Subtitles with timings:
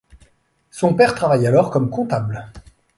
[0.71, 2.49] Son père travaille alors comme comptable.